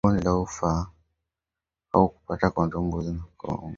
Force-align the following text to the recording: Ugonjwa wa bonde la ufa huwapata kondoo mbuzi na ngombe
Ugonjwa 0.03 0.11
wa 0.11 0.13
bonde 0.13 0.27
la 0.27 0.43
ufa 0.43 0.71
huwapata 1.91 2.47
kondoo 2.53 2.83
mbuzi 2.85 3.11
na 3.13 3.23
ngombe 3.33 3.69